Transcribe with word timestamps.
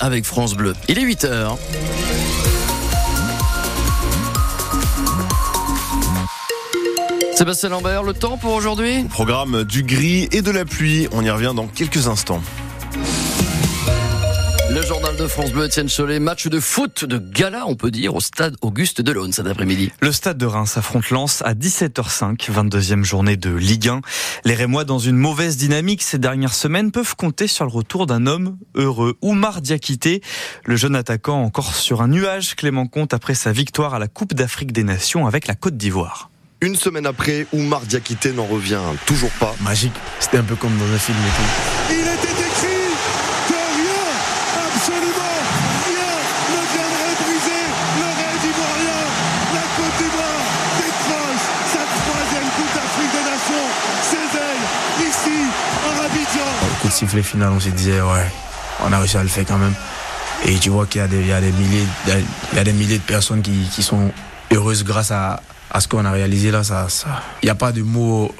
Avec 0.00 0.24
France 0.24 0.54
Bleu. 0.54 0.74
Il 0.88 0.98
est 0.98 1.02
8 1.02 1.24
heures. 1.24 1.56
Sébastien 7.32 7.68
Lambert, 7.68 8.02
le 8.02 8.12
temps 8.12 8.38
pour 8.38 8.54
aujourd'hui? 8.54 9.04
Programme 9.04 9.62
du 9.62 9.84
gris 9.84 10.28
et 10.32 10.42
de 10.42 10.50
la 10.50 10.64
pluie. 10.64 11.06
On 11.12 11.22
y 11.22 11.30
revient 11.30 11.52
dans 11.54 11.68
quelques 11.68 12.08
instants. 12.08 12.42
Le 14.82 14.88
journal 14.88 15.14
de 15.14 15.28
France 15.28 15.52
Bleu, 15.52 15.66
Etienne 15.66 15.88
Cholet, 15.88 16.18
match 16.18 16.48
de 16.48 16.58
foot 16.58 17.04
de 17.04 17.16
gala, 17.16 17.66
on 17.68 17.76
peut 17.76 17.92
dire, 17.92 18.16
au 18.16 18.20
stade 18.20 18.56
Auguste 18.62 19.00
Delaune 19.00 19.32
cet 19.32 19.46
après-midi. 19.46 19.92
Le 20.00 20.10
stade 20.10 20.36
de 20.38 20.44
Reims 20.44 20.76
affronte 20.76 21.10
Lens 21.10 21.40
à 21.44 21.54
17h05, 21.54 22.50
22e 22.50 23.04
journée 23.04 23.36
de 23.36 23.50
Ligue 23.54 23.88
1. 23.88 24.00
Les 24.44 24.54
Rémois, 24.54 24.82
dans 24.82 24.98
une 24.98 25.16
mauvaise 25.16 25.56
dynamique 25.56 26.02
ces 26.02 26.18
dernières 26.18 26.52
semaines, 26.52 26.90
peuvent 26.90 27.14
compter 27.14 27.46
sur 27.46 27.64
le 27.64 27.70
retour 27.70 28.06
d'un 28.06 28.26
homme 28.26 28.58
heureux. 28.74 29.16
Oumar 29.22 29.60
Diakité, 29.60 30.20
le 30.64 30.74
jeune 30.74 30.96
attaquant 30.96 31.40
encore 31.44 31.76
sur 31.76 32.02
un 32.02 32.08
nuage, 32.08 32.56
Clément 32.56 32.88
Comte, 32.88 33.14
après 33.14 33.34
sa 33.34 33.52
victoire 33.52 33.94
à 33.94 34.00
la 34.00 34.08
Coupe 34.08 34.34
d'Afrique 34.34 34.72
des 34.72 34.82
Nations 34.82 35.28
avec 35.28 35.46
la 35.46 35.54
Côte 35.54 35.76
d'Ivoire. 35.76 36.28
Une 36.60 36.74
semaine 36.74 37.06
après, 37.06 37.46
Oumar 37.52 37.82
Diakité 37.82 38.32
n'en 38.32 38.46
revient 38.46 38.80
toujours 39.06 39.30
pas. 39.38 39.54
Magique, 39.60 39.94
c'était 40.18 40.38
un 40.38 40.42
peu 40.42 40.56
comme 40.56 40.76
dans 40.76 40.92
un 40.92 40.98
film 40.98 41.18
et 41.18 41.36
tout. 41.36 41.50
Il 41.92 41.98
écrit 41.98 42.32
que 43.48 43.54
rien, 43.54 44.02
absolument 44.66 45.38
rien 45.86 46.14
ne 46.52 46.60
viendrait 46.72 47.16
briser 47.18 47.64
le 47.98 48.06
rêve 48.06 48.44
ivoirien. 48.46 49.02
La 49.54 49.66
Côte 49.74 49.96
d'Ivoire 49.98 50.44
décroche 50.78 51.46
sa 51.66 51.82
troisième 51.82 52.48
Coupe 52.54 52.72
d'Afrique 52.74 53.10
des 53.10 53.26
Nations. 53.26 53.66
Ses 54.02 54.28
ailes, 54.38 54.66
ici, 55.08 55.38
à 55.82 56.04
Abidjan. 56.04 56.52
Au 56.62 56.74
coup 56.80 56.81
de 56.81 56.81
sifflet 56.92 57.22
final, 57.22 57.50
on 57.52 57.60
se 57.60 57.68
disait, 57.70 58.00
ouais, 58.00 58.26
on 58.84 58.92
a 58.92 58.98
réussi 58.98 59.16
à 59.16 59.22
le 59.22 59.28
faire 59.28 59.44
quand 59.46 59.58
même. 59.58 59.74
Et 60.44 60.58
tu 60.58 60.70
vois 60.70 60.86
qu'il 60.86 61.00
y, 61.00 61.04
a 61.04 61.08
des- 61.08 61.20
il 61.20 61.26
y 61.28 61.32
a 61.32 61.40
des 61.40 61.52
milliers, 61.52 61.86
il 62.06 62.56
y 62.56 62.58
a 62.60 62.64
des 62.64 62.72
milliers 62.72 62.98
de 62.98 63.02
personnes 63.04 63.42
qui, 63.42 63.68
qui 63.72 63.82
sont 63.82 64.10
heureuses 64.52 64.84
grâce 64.84 65.10
à, 65.10 65.40
à 65.70 65.80
ce 65.80 65.88
qu'on 65.88 66.04
a 66.04 66.10
réalisé 66.10 66.50
là. 66.50 66.62
Ça, 66.64 66.88
ça- 66.88 67.22
il 67.42 67.46
n'y 67.46 67.50
a 67.50 67.54
pas 67.54 67.70
de 67.72 67.82
mots 67.82 68.34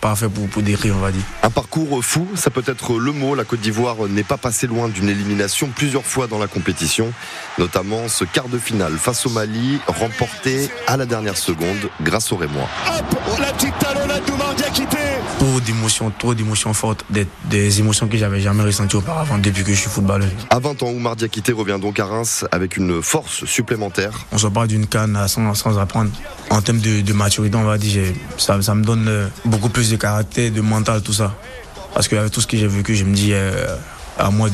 parfaits 0.00 0.28
pour, 0.30 0.46
pour 0.48 0.62
décrire, 0.62 0.94
on 0.96 1.00
va 1.00 1.10
dire. 1.10 1.22
Un 1.42 1.50
parcours 1.50 2.04
fou, 2.04 2.28
ça 2.36 2.50
peut 2.50 2.62
être 2.66 2.98
le 2.98 3.12
mot. 3.12 3.34
La 3.34 3.44
Côte 3.44 3.60
d'Ivoire 3.60 3.96
n'est 4.08 4.22
pas 4.22 4.36
passée 4.36 4.66
loin 4.68 4.88
d'une 4.88 5.08
élimination 5.08 5.68
plusieurs 5.74 6.04
fois 6.04 6.26
dans 6.28 6.38
la 6.38 6.46
compétition, 6.46 7.12
notamment 7.58 8.06
ce 8.08 8.24
quart 8.24 8.48
de 8.48 8.58
finale 8.58 8.92
face 8.98 9.24
au 9.26 9.30
Mali, 9.30 9.80
remporté 9.88 10.70
à 10.86 10.96
la 10.98 11.06
dernière 11.06 11.36
seconde 11.36 11.88
grâce 12.02 12.30
aux 12.30 12.36
Rémois. 12.36 12.68
Hop, 12.96 13.18
la 13.40 13.52
petite 13.54 13.76
talonnade 13.78 14.24
d'Oumar 14.26 14.54
Diakité. 14.54 14.98
Trop 15.38 15.60
d'émotions, 15.60 16.10
trop 16.18 16.34
d'émotions 16.34 16.74
fortes, 16.74 17.04
des, 17.10 17.26
des 17.44 17.78
émotions 17.78 18.08
que 18.08 18.16
j'avais 18.16 18.40
jamais 18.40 18.64
ressenties 18.64 18.96
auparavant 18.96 19.38
depuis 19.38 19.62
que 19.62 19.70
je 19.72 19.76
suis 19.80 19.88
footballeur. 19.90 20.28
À 20.50 20.58
20 20.58 20.82
ans, 20.82 20.90
Oumar 20.90 21.14
Diakité 21.14 21.52
revient 21.52 21.78
donc 21.80 22.00
à 22.00 22.06
Reims 22.06 22.44
avec 22.50 22.76
une 22.76 23.00
force 23.02 23.44
supplémentaire. 23.44 24.26
On 24.32 24.38
sort 24.38 24.52
pas 24.52 24.66
d'une 24.66 24.86
canne 24.86 25.14
à- 25.16 25.28
sans, 25.28 25.54
sans 25.54 25.78
apprendre. 25.78 26.10
En 26.50 26.60
termes 26.60 26.80
de, 26.80 27.02
de 27.02 27.12
maturité, 27.12 27.56
on 27.56 27.62
va 27.62 27.78
dire, 27.78 28.02
ça, 28.36 28.60
ça 28.62 28.74
me 28.74 28.82
donne 28.84 29.06
euh, 29.06 29.28
beaucoup 29.44 29.68
plus 29.68 29.90
de 29.90 29.96
caractère, 29.96 30.50
de 30.50 30.60
mental, 30.60 31.02
tout 31.02 31.12
ça. 31.12 31.34
Parce 31.94 32.08
qu'avec 32.08 32.32
tout 32.32 32.40
ce 32.40 32.46
que 32.48 32.56
j'ai 32.56 32.66
vécu, 32.66 32.96
je 32.96 33.04
me 33.04 33.14
dis 33.14 33.30
euh, 33.32 33.76
à 34.18 34.30
moi 34.30 34.48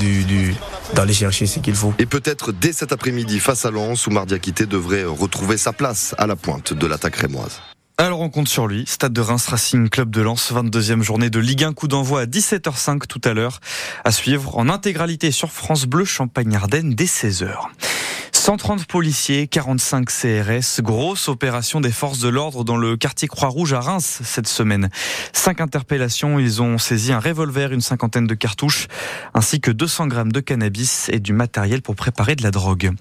d'aller 0.94 1.14
chercher 1.14 1.46
ce 1.46 1.60
qu'il 1.60 1.74
faut. 1.74 1.94
Et 1.98 2.04
peut-être 2.06 2.52
dès 2.52 2.72
cet 2.72 2.92
après-midi 2.92 3.40
face 3.40 3.64
à 3.64 3.70
Lens, 3.70 4.06
Oumar 4.06 4.26
Diakité 4.26 4.66
devrait 4.66 5.04
retrouver 5.04 5.56
sa 5.56 5.72
place 5.72 6.14
à 6.18 6.26
la 6.26 6.36
pointe 6.36 6.74
de 6.74 6.86
l'attaque 6.86 7.16
rémoise. 7.16 7.60
Alors 7.96 8.20
on 8.22 8.28
compte 8.28 8.48
sur 8.48 8.66
lui. 8.66 8.84
Stade 8.88 9.12
de 9.12 9.20
Reims 9.20 9.46
Racing 9.46 9.88
Club 9.88 10.10
de 10.10 10.20
Lens, 10.20 10.52
22e 10.52 11.02
journée 11.02 11.30
de 11.30 11.38
Ligue 11.38 11.62
1, 11.62 11.74
coup 11.74 11.86
d'envoi 11.86 12.22
à 12.22 12.26
17h05 12.26 13.06
tout 13.06 13.20
à 13.22 13.34
l'heure. 13.34 13.60
À 14.02 14.10
suivre 14.10 14.58
en 14.58 14.68
intégralité 14.68 15.30
sur 15.30 15.52
France 15.52 15.86
Bleu 15.86 16.04
Champagne-Ardenne 16.04 16.94
dès 16.94 17.04
16h. 17.04 17.54
130 18.44 18.84
policiers, 18.84 19.46
45 19.46 20.10
CRS, 20.10 20.82
grosse 20.82 21.28
opération 21.28 21.80
des 21.80 21.90
forces 21.90 22.18
de 22.18 22.28
l'ordre 22.28 22.62
dans 22.62 22.76
le 22.76 22.94
quartier 22.94 23.26
Croix-Rouge 23.26 23.72
à 23.72 23.80
Reims 23.80 24.20
cette 24.22 24.48
semaine. 24.48 24.90
Cinq 25.32 25.62
interpellations, 25.62 26.38
ils 26.38 26.60
ont 26.60 26.76
saisi 26.76 27.14
un 27.14 27.20
revolver, 27.20 27.72
une 27.72 27.80
cinquantaine 27.80 28.26
de 28.26 28.34
cartouches, 28.34 28.88
ainsi 29.32 29.62
que 29.62 29.70
200 29.70 30.08
grammes 30.08 30.30
de 30.30 30.40
cannabis 30.40 31.08
et 31.08 31.20
du 31.20 31.32
matériel 31.32 31.80
pour 31.80 31.96
préparer 31.96 32.36
de 32.36 32.42
la 32.42 32.50
drogue. 32.50 32.92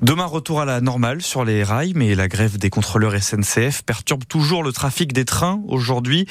Demain, 0.00 0.26
retour 0.26 0.60
à 0.60 0.64
la 0.64 0.80
normale 0.80 1.22
sur 1.22 1.44
les 1.44 1.64
rails, 1.64 1.92
mais 1.96 2.14
la 2.14 2.28
grève 2.28 2.58
des 2.58 2.70
contrôleurs 2.70 3.20
SNCF 3.20 3.82
perturbe 3.82 4.24
toujours 4.28 4.62
le 4.62 4.70
trafic 4.70 5.12
des 5.12 5.24
trains. 5.24 5.60
Aujourd'hui, 5.66 6.26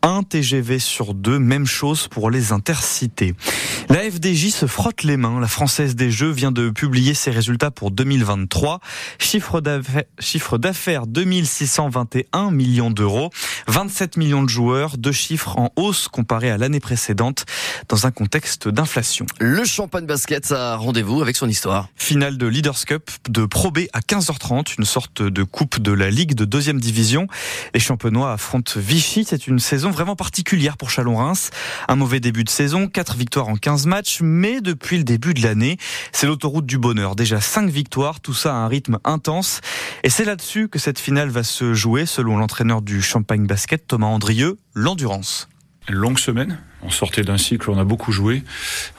un 0.00 0.22
TGV 0.22 0.78
sur 0.78 1.12
deux, 1.12 1.38
même 1.38 1.66
chose 1.66 2.08
pour 2.08 2.30
les 2.30 2.52
intercités. 2.52 3.34
La 3.90 4.10
FDJ 4.10 4.48
se 4.50 4.66
frotte 4.66 5.02
les 5.02 5.16
mains. 5.16 5.38
La 5.38 5.48
Française 5.48 5.96
des 5.96 6.10
Jeux 6.10 6.30
vient 6.30 6.52
de 6.52 6.70
publier 6.70 7.12
ses 7.12 7.30
résultats 7.30 7.70
pour 7.70 7.90
2023. 8.06 8.80
Chiffre 9.18 9.60
d'affaires, 9.60 10.04
chiffre 10.20 10.58
d'affaires 10.58 11.06
2621 11.06 12.52
millions 12.52 12.90
d'euros. 12.90 13.30
27 13.66 14.16
millions 14.16 14.44
de 14.44 14.48
joueurs, 14.48 14.96
deux 14.96 15.12
chiffres 15.12 15.58
en 15.58 15.72
hausse 15.74 16.06
comparé 16.06 16.50
à 16.50 16.56
l'année 16.56 16.78
précédente 16.78 17.46
dans 17.88 18.06
un 18.06 18.12
contexte 18.12 18.68
d'inflation. 18.68 19.26
Le 19.40 19.64
champagne 19.64 20.06
basket 20.06 20.52
a 20.52 20.76
rendez-vous 20.76 21.20
avec 21.20 21.36
son 21.36 21.48
histoire. 21.48 21.88
Finale 21.96 22.38
de 22.38 22.46
Leaders 22.46 22.84
Cup 22.84 23.10
de 23.28 23.44
Pro 23.44 23.72
B 23.72 23.80
à 23.92 24.00
15h30, 24.00 24.76
une 24.78 24.84
sorte 24.84 25.22
de 25.22 25.42
coupe 25.42 25.80
de 25.80 25.90
la 25.90 26.10
Ligue 26.10 26.34
de 26.34 26.44
deuxième 26.44 26.80
division. 26.80 27.26
Les 27.74 27.80
champenois 27.80 28.32
affrontent 28.32 28.74
Vichy. 28.76 29.24
C'est 29.28 29.48
une 29.48 29.58
saison 29.58 29.90
vraiment 29.90 30.14
particulière 30.14 30.76
pour 30.76 30.90
Chalon-Reims. 30.90 31.50
Un 31.88 31.96
mauvais 31.96 32.20
début 32.20 32.44
de 32.44 32.50
saison, 32.50 32.86
4 32.86 33.16
victoires 33.16 33.48
en 33.48 33.56
15 33.56 33.86
matchs, 33.86 34.18
mais 34.22 34.60
depuis 34.60 34.98
le 34.98 35.04
début 35.04 35.34
de 35.34 35.42
l'année, 35.42 35.76
c'est 36.12 36.26
l'autoroute 36.26 36.66
du 36.66 36.78
bonheur. 36.78 37.16
Déjà 37.16 37.40
5 37.40 37.68
victoires, 37.68 37.95
tout 38.22 38.34
ça 38.34 38.52
à 38.52 38.56
un 38.58 38.68
rythme 38.68 38.98
intense. 39.04 39.60
Et 40.02 40.10
c'est 40.10 40.24
là-dessus 40.24 40.68
que 40.68 40.78
cette 40.78 40.98
finale 40.98 41.30
va 41.30 41.42
se 41.42 41.72
jouer, 41.74 42.04
selon 42.04 42.36
l'entraîneur 42.36 42.82
du 42.82 43.00
Champagne 43.00 43.46
Basket, 43.46 43.86
Thomas 43.86 44.08
Andrieux, 44.08 44.58
l'endurance. 44.74 45.48
longue 45.88 46.18
semaine. 46.18 46.58
On 46.82 46.90
sortait 46.90 47.22
d'un 47.22 47.38
cycle 47.38 47.70
on 47.70 47.78
a 47.78 47.84
beaucoup 47.84 48.12
joué. 48.12 48.42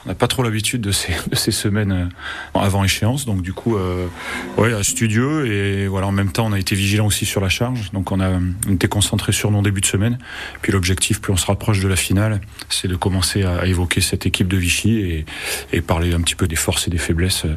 On 0.04 0.08
n'a 0.08 0.14
pas 0.14 0.26
trop 0.26 0.42
l'habitude 0.42 0.80
de 0.80 0.92
ces, 0.92 1.52
semaines 1.52 1.92
euh, 1.92 2.60
avant 2.60 2.84
échéance. 2.84 3.24
Donc 3.24 3.40
du 3.40 3.52
coup, 3.52 3.76
euh, 3.76 4.08
ouais, 4.56 4.82
studieux 4.82 5.46
et 5.46 5.86
voilà. 5.86 6.08
En 6.08 6.12
même 6.12 6.32
temps, 6.32 6.46
on 6.46 6.52
a 6.52 6.58
été 6.58 6.74
vigilant 6.74 7.06
aussi 7.06 7.24
sur 7.24 7.40
la 7.40 7.48
charge. 7.48 7.92
Donc 7.92 8.10
on 8.10 8.20
a 8.20 8.40
on 8.68 8.72
était 8.72 8.88
concentré 8.88 9.32
sur 9.32 9.50
nos 9.50 9.62
débuts 9.62 9.80
de 9.80 9.86
semaine. 9.86 10.18
Puis 10.60 10.72
l'objectif, 10.72 11.20
plus 11.20 11.32
on 11.32 11.36
se 11.36 11.46
rapproche 11.46 11.80
de 11.80 11.88
la 11.88 11.96
finale, 11.96 12.40
c'est 12.68 12.88
de 12.88 12.96
commencer 12.96 13.44
à, 13.44 13.66
évoquer 13.66 14.00
cette 14.00 14.26
équipe 14.26 14.48
de 14.48 14.56
Vichy 14.56 14.98
et, 14.98 15.26
et 15.72 15.80
parler 15.80 16.12
un 16.12 16.20
petit 16.20 16.34
peu 16.34 16.48
des 16.48 16.56
forces 16.56 16.88
et 16.88 16.90
des 16.90 16.98
faiblesses 16.98 17.44
euh, 17.44 17.56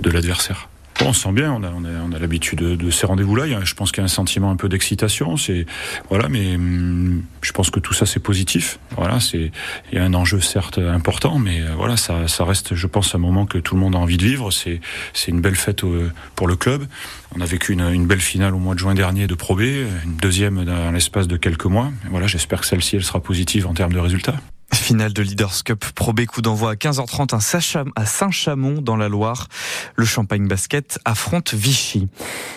de 0.00 0.10
l'adversaire. 0.10 0.69
On 1.02 1.12
se 1.14 1.22
sent 1.22 1.32
bien, 1.32 1.52
on 1.52 1.62
a, 1.62 1.70
on 1.70 1.84
a, 1.84 1.88
on 2.06 2.12
a 2.12 2.18
l'habitude 2.18 2.58
de, 2.58 2.76
de 2.76 2.90
ces 2.90 3.06
rendez-vous-là. 3.06 3.64
Je 3.64 3.74
pense 3.74 3.90
qu'il 3.90 4.00
y 4.00 4.02
a 4.02 4.04
un 4.04 4.08
sentiment 4.08 4.50
un 4.50 4.56
peu 4.56 4.68
d'excitation. 4.68 5.36
C'est 5.36 5.66
voilà, 6.08 6.28
mais 6.28 6.54
hum, 6.54 7.22
je 7.40 7.52
pense 7.52 7.70
que 7.70 7.80
tout 7.80 7.94
ça 7.94 8.06
c'est 8.06 8.20
positif. 8.20 8.78
Voilà, 8.96 9.18
c'est 9.18 9.50
il 9.90 9.98
y 9.98 9.98
a 9.98 10.04
un 10.04 10.14
enjeu 10.14 10.40
certes 10.40 10.78
important, 10.78 11.38
mais 11.38 11.62
euh, 11.62 11.74
voilà, 11.74 11.96
ça, 11.96 12.28
ça 12.28 12.44
reste, 12.44 12.74
je 12.74 12.86
pense, 12.86 13.14
un 13.14 13.18
moment 13.18 13.46
que 13.46 13.58
tout 13.58 13.74
le 13.74 13.80
monde 13.80 13.96
a 13.96 13.98
envie 13.98 14.18
de 14.18 14.24
vivre. 14.24 14.50
C'est 14.50 14.80
c'est 15.14 15.30
une 15.30 15.40
belle 15.40 15.56
fête 15.56 15.84
euh, 15.84 16.12
pour 16.36 16.46
le 16.46 16.56
club. 16.56 16.86
On 17.34 17.40
a 17.40 17.46
vécu 17.46 17.72
une, 17.72 17.80
une 17.80 18.06
belle 18.06 18.20
finale 18.20 18.54
au 18.54 18.58
mois 18.58 18.74
de 18.74 18.80
juin 18.80 18.94
dernier 18.94 19.26
de 19.26 19.34
Pro 19.34 19.56
B, 19.56 19.62
une 20.04 20.16
deuxième 20.20 20.64
dans 20.64 20.92
l'espace 20.92 21.28
de 21.28 21.36
quelques 21.36 21.64
mois. 21.66 21.90
Voilà, 22.10 22.26
j'espère 22.26 22.60
que 22.60 22.66
celle-ci 22.66 22.96
elle 22.96 23.04
sera 23.04 23.20
positive 23.20 23.66
en 23.66 23.74
termes 23.74 23.92
de 23.92 23.98
résultats. 23.98 24.36
Finale 24.72 25.12
de 25.12 25.22
Leaders 25.22 25.64
Cup 25.64 25.84
Pro 25.94 26.12
coup 26.12 26.42
d'envoi 26.42 26.72
à 26.72 26.74
15h30 26.74 27.34
à 27.34 27.40
Saint-Cham- 27.40 27.92
à 27.96 28.06
Saint-Chamond 28.06 28.82
dans 28.82 28.96
la 28.96 29.08
Loire. 29.08 29.48
Le 29.96 30.04
Champagne 30.04 30.46
Basket 30.48 30.98
affronte 31.04 31.54
Vichy. 31.54 32.08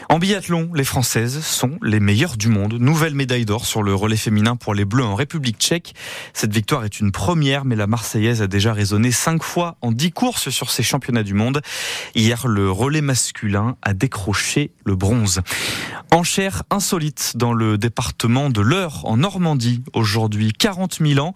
En 0.10 0.20
biathlon, 0.20 0.72
les 0.74 0.84
Françaises 0.84 1.42
sont 1.44 1.78
les 1.82 2.00
meilleures 2.00 2.38
du 2.38 2.48
monde. 2.48 2.74
Nouvelle 2.74 3.16
médaille 3.16 3.46
d'or 3.46 3.66
sur 3.66 3.84
le 3.84 3.94
relais 3.94 4.18
féminin 4.18 4.56
pour 4.56 4.74
les 4.74 4.86
Bleus 4.86 5.04
en 5.04 5.16
République 5.16 5.58
tchèque. 5.60 5.94
Cette 6.34 6.54
victoire 6.54 6.86
est 6.86 7.00
une 7.00 7.12
première, 7.12 7.66
mais 7.66 7.76
la 7.76 7.88
Marseillaise 7.88 8.42
a 8.42 8.48
déjà 8.48 8.74
résonné 8.74 9.12
cinq 9.12 9.44
fois 9.44 9.78
en 9.82 9.92
dix 9.92 10.12
courses 10.12 10.50
sur 10.50 10.72
ces 10.72 10.84
championnats 10.84 11.24
du 11.24 11.34
monde. 11.34 11.62
Hier, 12.16 12.48
le 12.48 12.70
relais 12.72 13.02
masculin 13.02 13.76
a 13.82 13.94
décroché 13.94 14.72
le 14.86 14.96
bronze. 14.96 15.42
Enchère 16.12 16.64
insolite 16.70 17.34
dans 17.36 17.54
le 17.54 17.78
département 17.78 18.50
de 18.50 18.62
l'Eure 18.62 19.06
en 19.06 19.18
Normandie. 19.18 19.84
Aujourd'hui, 19.94 20.54
40 20.54 21.00
000 21.02 21.26
ans 21.26 21.34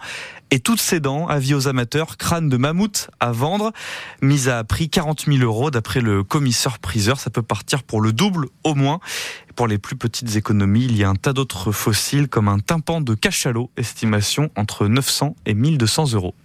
et 0.52 0.60
toutes 0.60 0.82
ses 0.82 1.00
dents, 1.00 1.28
avis 1.28 1.54
aux 1.54 1.68
amateurs, 1.68 2.18
crâne 2.18 2.50
de 2.50 2.58
mammouth 2.58 3.10
à 3.20 3.32
vendre, 3.32 3.72
mise 4.22 4.48
à 4.48 4.64
prix 4.64 4.90
40 4.90 5.26
000 5.28 5.40
euros 5.40 5.72
d'après 5.72 6.00
le 6.00 6.24
commissaire-priseur. 6.24 7.20
Ça 7.20 7.30
peut 7.30 7.42
partir 7.42 7.84
pour 7.84 8.02
le 8.02 8.14
double 8.14 8.48
au 8.64 8.74
moins. 8.74 9.00
Pour 9.56 9.68
les 9.68 9.78
plus 9.78 9.96
petites 9.96 10.36
économies, 10.36 10.86
il 10.86 10.96
y 10.96 11.04
a 11.04 11.10
un 11.10 11.16
tas 11.16 11.34
d'autres 11.34 11.72
fossiles 11.72 12.30
comme 12.30 12.48
un 12.48 12.60
tympan 12.60 13.02
de 13.02 13.14
cachalot, 13.14 13.72
estimation 13.76 14.50
entre 14.56 14.88
900 14.88 15.36
et 15.46 15.54
1200 15.54 16.14
euros. 16.14 16.36